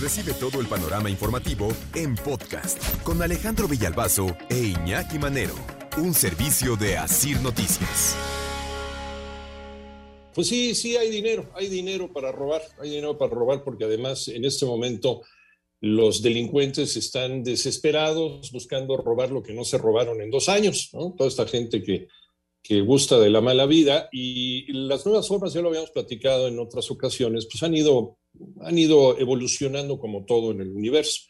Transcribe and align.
Recibe 0.00 0.32
todo 0.34 0.60
el 0.60 0.66
panorama 0.66 1.08
informativo 1.08 1.68
en 1.94 2.16
podcast 2.16 3.02
con 3.02 3.22
Alejandro 3.22 3.68
Villalbazo 3.68 4.26
e 4.50 4.58
Iñaki 4.58 5.18
Manero, 5.18 5.54
un 5.98 6.12
servicio 6.14 6.76
de 6.76 6.96
Asir 6.96 7.40
Noticias. 7.40 8.16
Pues 10.34 10.48
sí, 10.48 10.74
sí 10.74 10.96
hay 10.96 11.10
dinero, 11.10 11.48
hay 11.54 11.68
dinero 11.68 12.12
para 12.12 12.32
robar, 12.32 12.62
hay 12.80 12.90
dinero 12.90 13.16
para 13.16 13.32
robar 13.32 13.62
porque 13.62 13.84
además 13.84 14.26
en 14.26 14.44
este 14.44 14.66
momento 14.66 15.22
los 15.80 16.22
delincuentes 16.22 16.96
están 16.96 17.44
desesperados 17.44 18.50
buscando 18.50 18.96
robar 18.96 19.30
lo 19.30 19.44
que 19.44 19.54
no 19.54 19.64
se 19.64 19.78
robaron 19.78 20.20
en 20.20 20.30
dos 20.30 20.48
años, 20.48 20.90
¿no? 20.92 21.14
Toda 21.16 21.28
esta 21.28 21.46
gente 21.46 21.84
que, 21.84 22.08
que 22.60 22.80
gusta 22.80 23.20
de 23.20 23.30
la 23.30 23.40
mala 23.40 23.66
vida 23.66 24.08
y 24.10 24.72
las 24.72 25.06
nuevas 25.06 25.28
formas, 25.28 25.52
ya 25.52 25.60
lo 25.60 25.68
habíamos 25.68 25.92
platicado 25.92 26.48
en 26.48 26.58
otras 26.58 26.90
ocasiones, 26.90 27.46
pues 27.46 27.62
han 27.62 27.76
ido, 27.76 28.18
han 28.60 28.78
ido 28.78 29.18
evolucionando 29.18 29.98
como 29.98 30.24
todo 30.24 30.52
en 30.52 30.60
el 30.60 30.70
universo. 30.70 31.22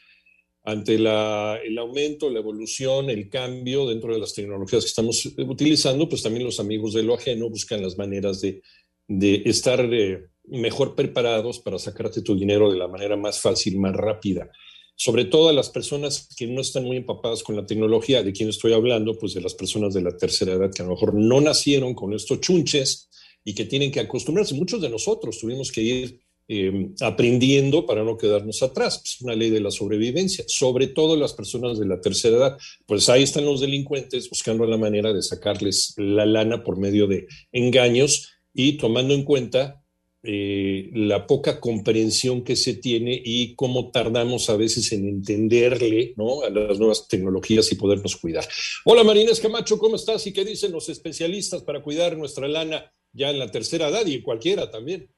Ante 0.67 0.95
el 0.95 1.79
aumento, 1.79 2.31
la 2.31 2.39
evolución, 2.39 3.11
el 3.11 3.29
cambio 3.29 3.87
dentro 3.87 4.15
de 4.15 4.21
las 4.21 4.33
tecnologías 4.33 4.85
que 4.85 4.89
estamos 4.89 5.27
utilizando, 5.37 6.09
pues 6.09 6.23
también 6.23 6.45
los 6.45 6.59
amigos 6.59 6.95
de 6.95 7.03
lo 7.03 7.15
ajeno 7.15 7.51
buscan 7.51 7.83
las 7.83 7.99
maneras 7.99 8.41
de, 8.41 8.63
de 9.07 9.43
estar 9.45 9.81
eh, 9.93 10.25
mejor 10.45 10.95
preparados 10.95 11.59
para 11.59 11.79
sacarte 11.79 12.23
tu 12.23 12.35
dinero 12.35 12.71
de 12.71 12.79
la 12.79 12.89
manera 12.89 13.17
más 13.17 13.41
fácil, 13.41 13.79
más 13.79 13.95
rápida. 13.95 14.51
Sobre 14.97 15.25
todo 15.25 15.49
a 15.49 15.53
las 15.53 15.71
personas 15.71 16.29
que 16.37 16.47
no 16.47 16.61
están 16.61 16.85
muy 16.85 16.97
empapadas 16.97 17.43
con 17.43 17.57
la 17.57 17.67
tecnología, 17.67 18.23
de 18.23 18.33
quién 18.33 18.49
estoy 18.49 18.73
hablando, 18.73 19.19
pues 19.19 19.35
de 19.35 19.41
las 19.41 19.55
personas 19.55 19.93
de 19.93 20.03
la 20.03 20.17
tercera 20.17 20.53
edad 20.53 20.71
que 20.73 20.83
a 20.83 20.87
lo 20.87 20.93
mejor 20.93 21.15
no 21.15 21.41
nacieron 21.41 21.95
con 21.95 22.15
estos 22.15 22.41
chunches 22.41 23.11
y 23.45 23.55
que 23.55 23.65
tienen 23.65 23.91
que 23.91 24.01
acostumbrarse. 24.01 24.55
Muchos 24.55 24.81
de 24.81 24.89
nosotros 24.89 25.39
tuvimos 25.39 25.73
que 25.73 25.83
ir 25.83 26.21
eh, 26.49 26.91
aprendiendo 27.01 27.87
para 27.87 28.05
no 28.05 28.17
quedarnos 28.17 28.63
atrás. 28.63 29.01
Es 29.05 29.21
una 29.23 29.35
ley 29.35 29.51
de 29.51 29.61
la 29.61 29.71
sobrevivencia, 29.71 30.45
sobre 30.47 30.89
todo 30.89 31.17
las 31.17 31.33
personas 31.33 31.79
de 31.79 31.87
la 31.87 32.01
tercera 32.01 32.37
edad. 32.37 32.59
Pues 32.87 33.09
ahí 33.09 33.23
están 33.23 33.45
los 33.45 33.61
delincuentes 33.61 34.29
buscando 34.29 34.67
la 34.67 34.77
manera 34.77 35.13
de 35.13 35.23
sacarles 35.23 35.95
la 35.97 36.27
lana 36.27 36.63
por 36.63 36.77
medio 36.77 37.07
de 37.07 37.27
engaños 37.53 38.31
y 38.53 38.77
tomando 38.77 39.15
en 39.15 39.25
cuenta 39.25 39.85
eh, 40.27 40.89
la 40.95 41.27
poca 41.27 41.61
comprensión 41.61 42.45
que 42.45 42.57
se 42.57 42.73
tiene 42.73 43.21
y 43.23 43.55
cómo 43.57 43.91
tardamos 43.91 44.49
a 44.49 44.57
veces 44.57 44.91
en 44.93 45.07
entenderle 45.07 46.15
¿no? 46.17 46.43
a 46.43 46.49
las 46.49 46.79
nuevas 46.79 47.09
tecnologías 47.09 47.71
y 47.73 47.75
podernos 47.75 48.17
cuidar. 48.17 48.47
Hola 48.87 49.05
Marina 49.05 49.33
Escamacho, 49.33 49.79
¿cómo 49.79 49.97
estás? 49.97 50.27
¿Y 50.27 50.33
qué 50.33 50.47
dicen 50.47 50.73
los 50.73 50.89
especialistas 50.89 51.63
para 51.63 51.83
cuidar 51.83 52.17
nuestra 52.17 52.49
lana 52.49 52.91
ya 53.13 53.29
en 53.29 53.39
la 53.39 53.51
tercera 53.51 53.89
edad 53.89 54.07
y 54.07 54.15
en 54.15 54.23
cualquiera 54.23 54.71
también? 54.71 55.11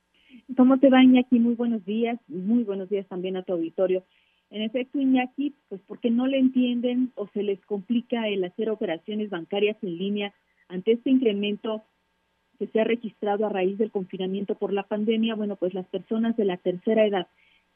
¿Cómo 0.56 0.78
te 0.78 0.90
va 0.90 1.02
Iñaki? 1.02 1.38
Muy 1.38 1.54
buenos 1.54 1.84
días, 1.84 2.18
muy 2.28 2.64
buenos 2.64 2.88
días 2.88 3.06
también 3.06 3.36
a 3.36 3.42
tu 3.42 3.52
auditorio. 3.52 4.04
En 4.50 4.62
efecto, 4.62 5.00
Iñaki, 5.00 5.54
pues 5.68 5.80
porque 5.86 6.10
no 6.10 6.26
le 6.26 6.38
entienden 6.38 7.12
o 7.16 7.28
se 7.28 7.42
les 7.42 7.64
complica 7.66 8.28
el 8.28 8.44
hacer 8.44 8.70
operaciones 8.70 9.30
bancarias 9.30 9.76
en 9.82 9.98
línea 9.98 10.34
ante 10.68 10.92
este 10.92 11.10
incremento 11.10 11.82
que 12.58 12.66
se 12.68 12.80
ha 12.80 12.84
registrado 12.84 13.44
a 13.44 13.50
raíz 13.50 13.76
del 13.76 13.90
confinamiento 13.90 14.54
por 14.54 14.72
la 14.72 14.84
pandemia, 14.84 15.34
bueno, 15.34 15.56
pues 15.56 15.74
las 15.74 15.86
personas 15.86 16.36
de 16.36 16.44
la 16.44 16.56
tercera 16.56 17.04
edad 17.04 17.26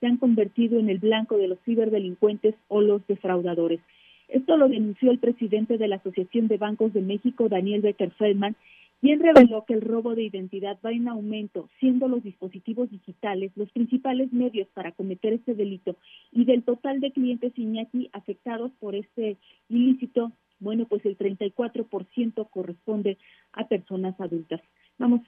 se 0.01 0.07
han 0.07 0.17
convertido 0.17 0.79
en 0.79 0.89
el 0.89 0.99
blanco 0.99 1.37
de 1.37 1.49
los 1.49 1.59
ciberdelincuentes 1.65 2.55
o 2.69 2.81
los 2.81 3.07
defraudadores. 3.07 3.81
Esto 4.29 4.57
lo 4.57 4.69
denunció 4.69 5.11
el 5.11 5.19
presidente 5.19 5.77
de 5.77 5.89
la 5.89 5.97
Asociación 5.97 6.49
de 6.49 6.57
Bancos 6.57 6.93
de 6.93 7.03
México, 7.03 7.49
Daniel 7.49 7.83
Becker 7.83 8.13
Feldman, 8.13 8.57
quien 9.01 9.21
reveló 9.21 9.65
que 9.65 9.75
el 9.75 9.81
robo 9.81 10.15
de 10.15 10.25
identidad 10.25 10.79
va 10.85 10.93
en 10.93 11.09
aumento, 11.09 11.69
siendo 11.81 12.07
los 12.09 12.23
dispositivos 12.23 12.91
digitales 12.91 13.53
los 13.57 13.71
principales 13.73 14.33
medios 14.33 14.69
para 14.69 14.93
cometer 14.93 15.33
este 15.33 15.55
delito. 15.55 15.97
Y 16.33 16.45
del 16.45 16.63
total 16.63 17.01
de 17.01 17.13
clientes 17.13 17.53
Iñaki 17.57 18.11
afectados 18.13 18.73
por 18.79 18.95
este 18.95 19.39
ilícito, 19.69 20.33
bueno, 20.59 20.85
pues 20.87 21.05
el 21.07 21.17
34% 21.17 22.51
corresponde 22.51 23.17
a 23.53 23.67
personas 23.67 24.21
adultas. 24.21 24.61
Vamos. 24.99 25.23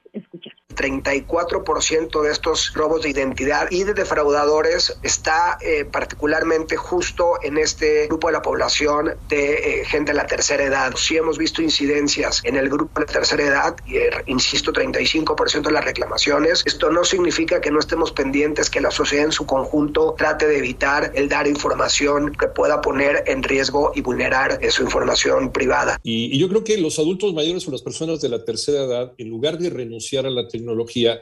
34% 0.74 2.22
de 2.22 2.30
estos 2.30 2.72
robos 2.74 3.02
de 3.02 3.10
identidad 3.10 3.68
y 3.70 3.84
de 3.84 3.94
defraudadores 3.94 4.96
está 5.02 5.58
eh, 5.60 5.84
particularmente 5.84 6.76
justo 6.76 7.34
en 7.42 7.58
este 7.58 8.06
grupo 8.06 8.28
de 8.28 8.34
la 8.34 8.42
población 8.42 9.14
de 9.28 9.80
eh, 9.80 9.84
gente 9.84 10.12
de 10.12 10.16
la 10.16 10.26
tercera 10.26 10.64
edad. 10.64 10.94
Sí 10.96 11.16
hemos 11.16 11.38
visto 11.38 11.62
incidencias 11.62 12.40
en 12.44 12.56
el 12.56 12.68
grupo 12.68 13.00
de 13.00 13.06
la 13.06 13.12
tercera 13.12 13.44
edad, 13.44 13.76
y, 13.86 13.96
eh, 13.96 14.10
insisto, 14.26 14.72
35% 14.72 15.62
de 15.62 15.72
las 15.72 15.84
reclamaciones. 15.84 16.62
Esto 16.64 16.90
no 16.90 17.04
significa 17.04 17.60
que 17.60 17.70
no 17.70 17.78
estemos 17.78 18.12
pendientes 18.12 18.70
que 18.70 18.80
la 18.80 18.90
sociedad 18.90 19.26
en 19.26 19.32
su 19.32 19.46
conjunto 19.46 20.14
trate 20.16 20.46
de 20.46 20.58
evitar 20.58 21.12
el 21.14 21.28
dar 21.28 21.46
información 21.46 22.32
que 22.32 22.48
pueda 22.48 22.80
poner 22.80 23.24
en 23.26 23.42
riesgo 23.42 23.92
y 23.94 24.00
vulnerar 24.00 24.58
su 24.70 24.82
información 24.82 25.52
privada. 25.52 25.98
Y, 26.02 26.34
y 26.34 26.38
yo 26.38 26.48
creo 26.48 26.64
que 26.64 26.76
los 26.78 26.98
adultos 26.98 27.34
mayores 27.34 27.66
o 27.68 27.70
las 27.70 27.82
personas 27.82 28.20
de 28.20 28.28
la 28.28 28.44
tercera 28.44 28.84
edad, 28.84 29.12
en 29.18 29.28
lugar 29.28 29.58
de 29.58 29.70
renunciar 29.70 30.26
a 30.26 30.30
la 30.30 30.48
tecnología, 30.48 30.61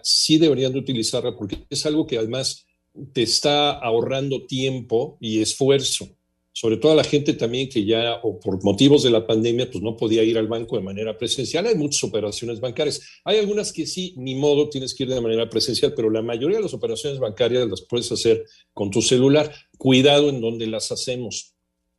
sí 0.03 0.39
deberían 0.39 0.73
de 0.73 0.79
utilizarla 0.79 1.37
porque 1.37 1.59
es 1.69 1.87
algo 1.87 2.07
que 2.07 2.19
además 2.19 2.67
te 3.13 3.23
está 3.23 3.71
ahorrando 3.71 4.47
tiempo 4.47 5.17
y 5.21 5.41
esfuerzo. 5.41 6.09
Sobre 6.53 6.79
todo 6.79 6.93
a 6.93 6.97
la 6.97 7.05
gente 7.05 7.35
también 7.35 7.69
que 7.69 7.85
ya, 7.85 8.19
o 8.23 8.41
por 8.41 8.63
motivos 8.65 9.05
de 9.05 9.11
la 9.11 9.27
pandemia, 9.27 9.71
pues 9.71 9.83
no 9.83 9.97
podía 9.97 10.25
ir 10.25 10.37
al 10.37 10.49
banco 10.49 10.77
de 10.77 10.83
manera 10.83 11.17
presencial. 11.17 11.67
Hay 11.67 11.77
muchas 11.77 12.03
operaciones 12.03 12.61
bancarias. 12.61 13.01
Hay 13.25 13.39
algunas 13.39 13.73
que 13.73 13.87
sí, 13.87 14.15
ni 14.17 14.35
modo, 14.35 14.69
tienes 14.69 14.95
que 14.95 15.05
ir 15.05 15.11
de 15.11 15.21
manera 15.21 15.49
presencial, 15.49 15.95
pero 15.95 16.11
la 16.11 16.23
mayoría 16.23 16.57
de 16.57 16.65
las 16.65 16.75
operaciones 16.75 17.21
bancarias 17.21 17.69
las 17.69 17.83
puedes 17.83 18.11
hacer 18.11 18.45
con 18.75 18.91
tu 18.91 19.01
celular. 19.01 19.55
Cuidado 19.79 20.29
en 20.29 20.41
donde 20.41 20.67
las 20.67 20.91
hacemos. 20.91 21.55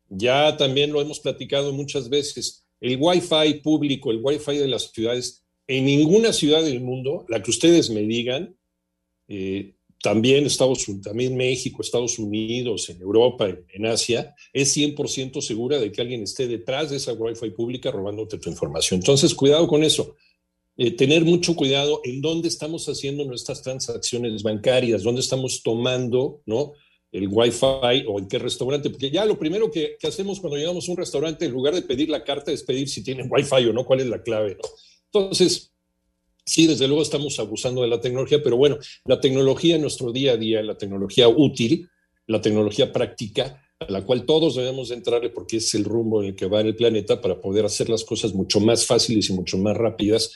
Ya 0.09 0.57
también 0.57 0.91
lo 0.91 1.01
hemos 1.01 1.21
platicado 1.21 1.71
muchas 1.71 2.09
veces. 2.09 2.65
El 2.81 2.97
Wi-Fi 2.99 3.61
público, 3.63 4.11
el 4.11 4.19
Wi-Fi 4.21 4.57
de 4.57 4.67
las 4.67 4.91
ciudades 4.91 5.40
en 5.77 5.85
ninguna 5.85 6.33
ciudad 6.33 6.61
del 6.63 6.81
mundo, 6.81 7.25
la 7.29 7.41
que 7.41 7.49
ustedes 7.49 7.89
me 7.91 8.01
digan, 8.01 8.57
eh, 9.29 9.75
también 10.03 10.45
Estados 10.45 10.85
también 11.01 11.37
México, 11.37 11.81
Estados 11.81 12.19
Unidos, 12.19 12.89
en 12.89 12.99
Europa, 12.99 13.47
en, 13.69 13.85
Asia, 13.85 14.35
es 14.51 14.75
100% 14.75 15.39
segura 15.39 15.79
de 15.79 15.89
que 15.93 16.01
alguien 16.01 16.23
esté 16.23 16.49
detrás 16.49 16.89
de 16.89 16.97
esa 16.97 17.13
Wi-Fi 17.13 17.51
pública 17.51 17.89
robándote 17.89 18.37
tu 18.37 18.49
información. 18.49 18.99
Entonces, 18.99 19.33
cuidado 19.33 19.65
con 19.65 19.83
eso. 19.83 20.17
Eh, 20.75 20.91
tener 20.91 21.23
mucho 21.23 21.55
cuidado 21.55 22.01
en 22.03 22.21
dónde 22.21 22.49
estamos 22.49 22.89
haciendo 22.89 23.23
nuestras 23.23 23.61
transacciones 23.61 24.43
bancarias, 24.43 25.03
dónde 25.03 25.21
estamos 25.21 25.63
tomando, 25.63 26.41
¿no? 26.45 26.73
el 27.13 27.29
Wi-Fi 27.29 28.05
o 28.07 28.19
en 28.19 28.27
qué 28.27 28.39
restaurante, 28.39 28.89
porque 28.89 29.11
ya 29.11 29.25
lo 29.25 29.37
primero 29.37 29.69
que, 29.69 29.97
que, 29.99 30.07
hacemos 30.07 30.39
cuando 30.39 30.57
llegamos 30.57 30.87
a 30.87 30.91
un 30.91 30.97
restaurante, 30.97 31.45
en 31.45 31.51
lugar 31.51 31.75
de 31.75 31.81
pedir 31.81 32.09
la 32.09 32.23
carta, 32.23 32.51
es 32.51 32.63
pedir 32.63 32.89
si 32.89 33.03
tienen 33.03 33.27
Wi-Fi 33.29 33.67
o 33.67 33.73
no, 33.73 33.85
cuál 33.85 34.01
es 34.01 34.07
la 34.07 34.21
clave. 34.21 34.55
¿no? 34.55 34.69
Entonces, 35.13 35.71
sí, 36.45 36.67
desde 36.67 36.87
luego 36.87 37.01
estamos 37.01 37.37
abusando 37.39 37.81
de 37.81 37.87
la 37.87 37.99
tecnología, 37.99 38.41
pero 38.43 38.57
bueno, 38.57 38.77
la 39.05 39.19
tecnología 39.19 39.75
en 39.75 39.81
nuestro 39.81 40.11
día 40.11 40.33
a 40.33 40.37
día, 40.37 40.63
la 40.63 40.77
tecnología 40.77 41.27
útil, 41.27 41.89
la 42.27 42.41
tecnología 42.41 42.91
práctica, 42.91 43.61
a 43.79 43.91
la 43.91 44.05
cual 44.05 44.25
todos 44.25 44.55
debemos 44.55 44.91
entrarle 44.91 45.29
porque 45.29 45.57
es 45.57 45.73
el 45.73 45.83
rumbo 45.83 46.21
en 46.21 46.29
el 46.29 46.35
que 46.35 46.45
va 46.45 46.61
el 46.61 46.75
planeta 46.75 47.19
para 47.19 47.41
poder 47.41 47.65
hacer 47.65 47.89
las 47.89 48.03
cosas 48.03 48.33
mucho 48.33 48.59
más 48.59 48.85
fáciles 48.85 49.29
y 49.29 49.33
mucho 49.33 49.57
más 49.57 49.75
rápidas. 49.75 50.31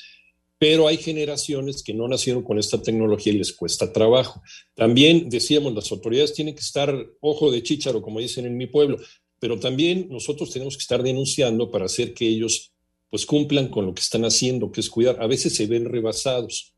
Pero 0.58 0.88
hay 0.88 0.98
generaciones 0.98 1.84
que 1.84 1.94
no 1.94 2.08
nacieron 2.08 2.44
con 2.44 2.58
esta 2.58 2.82
tecnología 2.82 3.34
y 3.34 3.38
les 3.38 3.54
cuesta 3.54 3.92
trabajo. 3.94 4.42
También 4.74 5.30
decíamos, 5.30 5.74
las 5.74 5.92
autoridades 5.92 6.34
tienen 6.34 6.56
que 6.56 6.62
estar 6.62 6.94
ojo 7.20 7.52
de 7.52 7.62
chícharo, 7.62 8.02
como 8.02 8.20
dicen 8.20 8.46
en 8.46 8.58
mi 8.58 8.66
pueblo, 8.66 8.98
pero 9.40 9.60
también 9.60 10.08
nosotros 10.10 10.50
tenemos 10.50 10.76
que 10.76 10.82
estar 10.82 11.04
denunciando 11.04 11.70
para 11.70 11.86
hacer 11.86 12.14
que 12.14 12.28
ellos 12.28 12.72
pues 13.10 13.26
cumplan 13.26 13.70
con 13.70 13.86
lo 13.86 13.94
que 13.94 14.02
están 14.02 14.26
haciendo, 14.26 14.72
que 14.72 14.82
es 14.82 14.90
cuidar. 14.90 15.22
A 15.22 15.28
veces 15.28 15.56
se 15.56 15.68
ven 15.68 15.86
rebasados. 15.86 16.76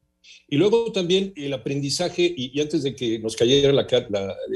Y 0.49 0.57
luego 0.57 0.91
también 0.91 1.33
el 1.35 1.53
aprendizaje, 1.53 2.33
y, 2.35 2.59
antes 2.59 2.83
de 2.83 2.95
que 2.95 3.19
nos 3.19 3.35
cayera 3.35 3.73
la, 3.73 3.85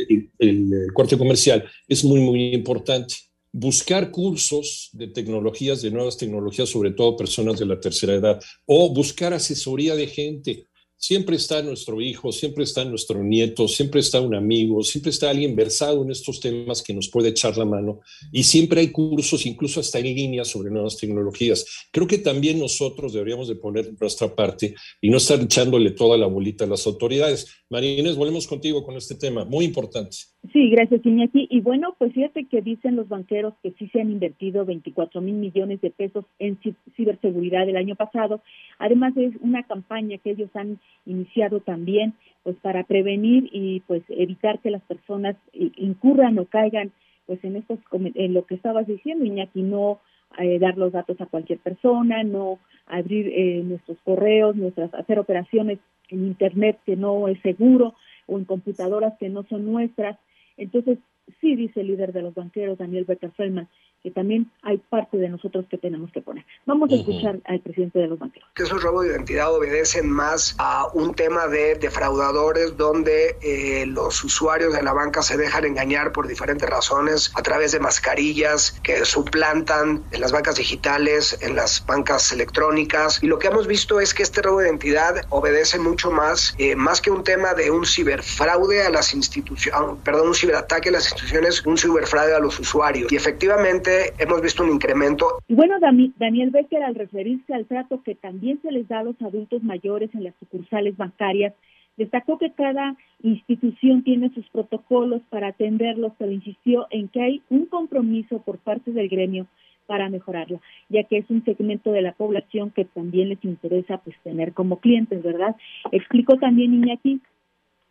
el, 0.10 0.30
el, 0.40 0.88
corte 0.94 1.18
comercial, 1.18 1.66
es 1.88 2.04
muy, 2.04 2.22
muy 2.22 2.54
importante. 2.54 3.16
Buscar 3.52 4.12
cursos 4.12 4.90
de 4.94 5.08
tecnologías, 5.08 5.82
de 5.82 5.92
nuevas 5.92 6.18
tecnologías, 6.18 6.70
sobre 6.70 6.92
todo 6.92 7.18
personas 7.18 7.60
de 7.60 7.66
la 7.66 7.80
tercera 7.80 8.14
edad, 8.14 8.42
o 8.66 8.94
buscar 8.94 9.34
asesoría 9.34 9.96
de 9.96 10.08
gente. 10.08 10.68
Siempre 11.02 11.36
está 11.36 11.64
nuestro 11.64 12.00
hijo, 12.00 12.32
siempre 12.32 12.64
está 12.64 12.86
nuestro 12.86 13.24
nieto, 13.24 13.68
siempre 13.68 14.02
está 14.02 14.22
un 14.22 14.36
amigo, 14.36 14.84
siempre 14.84 15.10
está 15.10 15.32
alguien 15.32 15.56
versado 15.56 16.04
en 16.04 16.12
estos 16.12 16.40
temas 16.40 16.84
que 16.84 16.94
nos 16.94 17.10
puede 17.10 17.30
echar 17.30 17.58
la 17.58 17.66
mano 17.66 18.02
y 18.32 18.44
siempre 18.44 18.82
hay 18.82 18.92
cursos, 18.92 19.48
incluso 19.48 19.80
hasta 19.80 19.98
en 19.98 20.14
línea, 20.14 20.46
sobre 20.46 20.70
nuevas 20.70 20.98
tecnologías. 20.98 21.88
Creo 21.92 22.06
que 22.06 22.20
también 22.20 22.60
nosotros 22.60 23.14
deberíamos 23.14 23.48
de 23.48 23.56
poner 23.56 23.92
nuestra 24.00 24.34
parte 24.36 24.76
y 25.02 25.10
no 25.10 25.18
estar 25.18 25.40
echándole 25.40 25.90
toda 25.92 26.18
la 26.20 26.28
bolita 26.28 26.66
a 26.66 26.68
las 26.68 26.86
autoridades. 26.86 27.48
María 27.72 27.98
Inés, 27.98 28.16
volvemos 28.16 28.46
contigo 28.46 28.84
con 28.84 28.96
este 28.96 29.16
tema, 29.16 29.44
muy 29.44 29.66
importante. 29.66 30.18
Sí, 30.54 30.70
gracias, 30.70 31.06
Iñaki. 31.06 31.48
Y 31.50 31.62
bueno, 31.62 31.96
pues 31.98 32.14
fíjate 32.14 32.46
que 32.46 32.62
dicen 32.62 32.96
los 32.96 33.08
banqueros 33.08 33.54
que 33.64 33.72
sí 33.80 33.88
se 33.90 34.02
han 34.02 34.12
invertido 34.12 34.66
24 34.66 35.22
mil 35.22 35.36
millones 35.36 35.82
de 35.82 35.90
pesos 35.90 36.26
en 36.38 36.60
ciberseguridad 36.96 37.68
el 37.70 37.78
año 37.78 37.96
pasado. 37.96 38.42
Además, 38.78 39.16
es 39.18 39.34
una 39.40 39.64
campaña 39.64 40.18
que 40.18 40.32
ellos 40.32 40.50
han 40.54 40.80
iniciado 41.06 41.60
también 41.60 42.14
pues 42.44 42.56
para 42.58 42.84
prevenir 42.84 43.50
y 43.52 43.82
pues 43.82 44.04
evitar 44.10 44.60
que 44.60 44.72
las 44.72 44.82
personas 44.84 45.36
incurran 45.54 46.38
o 46.40 46.46
caigan 46.46 46.92
pues 47.26 47.44
en 47.44 47.56
estos 47.56 47.80
en 47.92 48.34
lo 48.34 48.46
que 48.46 48.56
estabas 48.56 48.88
diciendo 48.88 49.26
Iñaki 49.26 49.62
no 49.62 50.00
eh, 50.40 50.60
dar 50.60 50.78
los 50.78 50.92
datos 50.92 51.20
a 51.22 51.26
cualquier 51.26 51.60
persona 51.60 52.24
no 52.24 52.60
abrir 52.88 53.28
eh, 53.28 53.62
nuestros 53.64 53.98
correos 54.04 54.56
nuestras 54.56 54.94
hacer 54.94 55.20
operaciones 55.20 55.80
en 56.12 56.26
internet 56.28 56.78
que 56.86 56.96
no 56.96 57.28
es 57.28 57.40
seguro 57.42 57.96
o 58.28 58.38
en 58.38 58.46
computadoras 58.46 59.14
que 59.20 59.30
no 59.30 59.44
son 59.44 59.66
nuestras. 59.66 60.18
Entonces 60.58 61.00
sí 61.40 61.56
dice 61.56 61.82
el 61.82 61.88
líder 61.88 62.14
de 62.14 62.22
los 62.22 62.36
banqueros 62.36 62.78
Daniel 62.78 63.06
Becker 63.06 63.32
Feldman 63.32 63.68
que 64.04 64.12
también 64.12 64.52
hay 64.64 64.78
parte 64.78 65.18
de 65.18 65.30
nosotros 65.30 65.66
que 65.70 65.78
tenemos 65.78 66.12
que 66.12 66.22
poner. 66.22 66.44
Vamos 66.66 66.92
a 66.92 66.96
escuchar 66.96 67.40
al 67.46 67.60
presidente 67.60 68.00
de 68.00 68.08
los 68.08 68.18
banqueros. 68.18 68.50
Que 68.56 68.64
esos 68.64 68.82
robos 68.82 69.04
de 69.04 69.12
identidad 69.12 69.54
obedecen 69.54 70.10
más 70.10 70.56
a 70.58 70.88
un 70.94 71.14
tema 71.14 71.48
de 71.48 71.76
defraudadores 71.76 72.78
donde 72.78 73.38
eh, 73.42 73.86
los 73.86 74.24
usuarios 74.24 74.74
de 74.74 74.82
la 74.82 74.94
banca 74.94 75.22
se 75.22 75.38
dejan 75.38 75.66
engañar 75.66 76.12
por 76.12 76.28
diferentes 76.28 76.68
razones 76.68 77.32
a 77.36 77.44
través 77.44 77.74
de 77.74 77.80
mascarillas 77.80 78.80
que 78.84 79.06
suplantan 79.06 80.04
en 80.12 80.22
las 80.22 80.32
bancas 80.32 80.56
digitales, 80.56 81.38
en 81.42 81.56
las 81.56 81.86
bancas 81.86 82.32
electrónicas. 82.32 83.22
Y 83.22 83.28
lo 83.28 83.38
que 83.38 83.48
hemos 83.48 83.68
visto 83.68 84.00
es 84.00 84.14
que 84.14 84.24
este 84.24 84.42
robo 84.42 84.60
de 84.60 84.70
identidad 84.70 85.26
obedece 85.30 85.78
mucho 85.78 86.10
más, 86.10 86.56
eh, 86.58 86.76
más 86.76 87.02
que 87.02 87.12
un 87.12 87.24
tema 87.24 87.54
de 87.54 87.70
un 87.70 87.86
ciberfraude 87.86 88.84
a 88.84 88.90
las 88.90 89.14
instituciones, 89.14 89.80
ah, 89.80 89.96
perdón, 90.04 90.30
un 90.30 90.36
ciberataque 90.36 90.90
a 90.90 90.94
las 90.94 91.06
instituciones, 91.06 91.64
un 91.66 91.78
ciberfraude 91.78 92.34
a 92.34 92.40
los 92.40 92.60
usuarios. 92.60 93.12
Y 93.12 93.16
efectivamente 93.16 93.91
hemos 94.20 94.42
visto 94.42 94.64
un 94.64 94.72
incremento. 94.72 95.26
Bueno, 95.48 95.76
Daniel 95.80 96.50
Becker, 96.50 96.84
al 96.84 96.96
referirse 96.96 97.54
al 97.54 97.66
trato 97.66 98.02
que 98.04 98.16
también 98.16 98.62
se 98.62 98.72
les 98.72 98.88
da 98.88 99.00
a 99.00 99.04
los 99.04 99.22
adultos 99.22 99.64
mayores 99.64 100.10
en 100.14 100.24
las 100.24 100.36
sucursales 100.40 100.96
bancarias, 100.98 101.54
destacó 101.98 102.38
que 102.38 102.52
cada 102.52 102.96
institución 103.22 104.04
tiene 104.04 104.34
sus 104.34 104.48
protocolos 104.50 105.22
para 105.30 105.48
atenderlos, 105.50 106.14
pero 106.18 106.32
insistió 106.32 106.88
en 106.90 107.10
que 107.10 107.22
hay 107.22 107.42
un 107.50 107.66
compromiso 107.66 108.42
por 108.42 108.58
parte 108.60 108.92
del 108.92 109.10
gremio 109.10 109.48
para 109.88 110.10
mejorarla, 110.10 110.60
ya 110.90 111.04
que 111.04 111.18
es 111.18 111.30
un 111.30 111.44
segmento 111.44 111.92
de 111.92 112.02
la 112.02 112.14
población 112.14 112.72
que 112.72 112.86
también 112.86 113.30
les 113.30 113.44
interesa 113.44 113.98
pues 113.98 114.16
tener 114.24 114.54
como 114.54 114.80
clientes, 114.80 115.22
¿verdad? 115.22 115.56
Explicó 115.92 116.38
también 116.38 116.74
Iñaki 116.74 117.20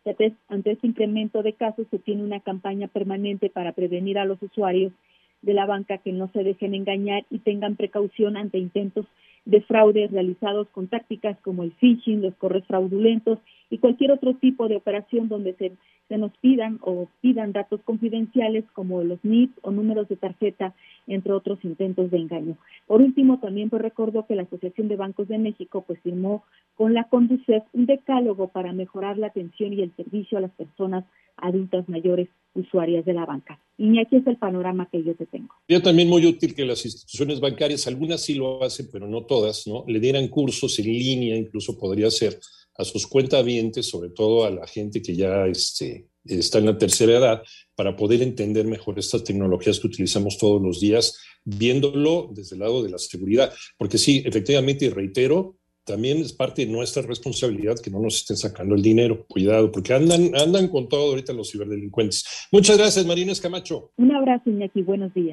que 0.04 0.32
ante 0.48 0.72
este 0.72 0.86
incremento 0.86 1.42
de 1.42 1.52
casos 1.52 1.86
se 1.90 1.98
tiene 1.98 2.22
una 2.22 2.40
campaña 2.40 2.88
permanente 2.88 3.50
para 3.50 3.72
prevenir 3.72 4.18
a 4.18 4.24
los 4.24 4.42
usuarios 4.42 4.92
de 5.42 5.54
la 5.54 5.66
banca 5.66 5.98
que 5.98 6.12
no 6.12 6.28
se 6.32 6.44
dejen 6.44 6.74
engañar 6.74 7.24
y 7.30 7.38
tengan 7.38 7.76
precaución 7.76 8.36
ante 8.36 8.58
intentos 8.58 9.06
de 9.44 9.62
fraude 9.62 10.08
realizados 10.08 10.68
con 10.68 10.88
tácticas 10.88 11.38
como 11.40 11.62
el 11.62 11.72
phishing, 11.72 12.22
los 12.22 12.34
correos 12.34 12.66
fraudulentos 12.66 13.38
y 13.70 13.78
cualquier 13.78 14.12
otro 14.12 14.34
tipo 14.34 14.68
de 14.68 14.76
operación 14.76 15.28
donde 15.28 15.54
se, 15.54 15.72
se 16.08 16.18
nos 16.18 16.32
pidan 16.38 16.78
o 16.82 17.08
pidan 17.20 17.52
datos 17.52 17.80
confidenciales 17.82 18.64
como 18.74 19.02
los 19.02 19.24
NIP 19.24 19.52
o 19.62 19.70
números 19.70 20.08
de 20.08 20.16
tarjeta, 20.16 20.74
entre 21.06 21.32
otros 21.32 21.64
intentos 21.64 22.10
de 22.10 22.18
engaño. 22.18 22.56
Por 22.86 23.00
último, 23.00 23.38
también 23.38 23.70
pues 23.70 23.80
recordó 23.80 24.26
que 24.26 24.34
la 24.34 24.42
Asociación 24.42 24.88
de 24.88 24.96
Bancos 24.96 25.28
de 25.28 25.38
México 25.38 25.84
pues 25.86 26.00
firmó 26.00 26.44
con 26.76 26.94
la 26.94 27.04
Conducef 27.04 27.62
un 27.72 27.86
decálogo 27.86 28.48
para 28.48 28.72
mejorar 28.72 29.18
la 29.18 29.28
atención 29.28 29.72
y 29.72 29.82
el 29.82 29.94
servicio 29.96 30.36
a 30.36 30.42
las 30.42 30.52
personas 30.52 31.04
adultas 31.36 31.88
mayores 31.88 32.28
usuarias 32.54 33.04
de 33.04 33.14
la 33.14 33.26
banca. 33.26 33.60
Y 33.78 33.98
aquí 33.98 34.16
es 34.16 34.26
el 34.26 34.36
panorama 34.36 34.88
que 34.90 35.02
yo 35.02 35.14
te 35.14 35.26
tengo. 35.26 35.54
Sería 35.66 35.82
también 35.82 36.08
muy 36.08 36.26
útil 36.26 36.54
que 36.54 36.64
las 36.64 36.84
instituciones 36.84 37.40
bancarias, 37.40 37.86
algunas 37.86 38.22
sí 38.22 38.34
lo 38.34 38.62
hacen, 38.62 38.88
pero 38.92 39.08
no 39.08 39.24
todas, 39.24 39.66
¿no? 39.66 39.84
Le 39.86 40.00
dieran 40.00 40.28
cursos 40.28 40.78
en 40.78 40.86
línea, 40.86 41.36
incluso 41.36 41.78
podría 41.78 42.10
ser, 42.10 42.38
a 42.76 42.84
sus 42.84 43.06
cuentavientes, 43.06 43.86
sobre 43.86 44.10
todo 44.10 44.44
a 44.44 44.50
la 44.50 44.66
gente 44.66 45.02
que 45.02 45.14
ya 45.14 45.46
este, 45.46 46.08
está 46.24 46.58
en 46.58 46.66
la 46.66 46.78
tercera 46.78 47.18
edad, 47.18 47.42
para 47.74 47.96
poder 47.96 48.22
entender 48.22 48.66
mejor 48.66 48.98
estas 48.98 49.24
tecnologías 49.24 49.80
que 49.80 49.86
utilizamos 49.86 50.38
todos 50.38 50.60
los 50.60 50.80
días, 50.80 51.18
viéndolo 51.44 52.30
desde 52.32 52.56
el 52.56 52.60
lado 52.60 52.82
de 52.82 52.90
la 52.90 52.98
seguridad. 52.98 53.52
Porque 53.78 53.98
sí, 53.98 54.22
efectivamente, 54.24 54.86
y 54.86 54.88
reitero, 54.90 55.56
también 55.90 56.18
es 56.18 56.32
parte 56.32 56.64
de 56.64 56.72
nuestra 56.72 57.02
responsabilidad 57.02 57.76
que 57.82 57.90
no 57.90 58.00
nos 58.00 58.16
estén 58.16 58.36
sacando 58.36 58.76
el 58.76 58.82
dinero. 58.82 59.24
Cuidado, 59.26 59.72
porque 59.72 59.92
andan, 59.92 60.30
andan 60.36 60.68
con 60.68 60.88
todo 60.88 61.10
ahorita 61.10 61.32
los 61.32 61.50
ciberdelincuentes. 61.50 62.24
Muchas 62.52 62.78
gracias, 62.78 63.04
Marina 63.04 63.32
Escamacho. 63.32 63.90
Un 63.96 64.12
abrazo, 64.12 64.50
Iñaki. 64.50 64.82
Buenos 64.82 65.12
días. 65.14 65.28